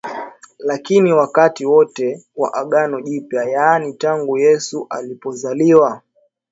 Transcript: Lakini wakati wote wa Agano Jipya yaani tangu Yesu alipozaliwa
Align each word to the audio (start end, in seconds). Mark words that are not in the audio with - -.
Lakini 0.59 1.13
wakati 1.13 1.65
wote 1.65 2.25
wa 2.35 2.53
Agano 2.53 3.01
Jipya 3.01 3.43
yaani 3.43 3.93
tangu 3.93 4.37
Yesu 4.37 4.87
alipozaliwa 4.89 6.01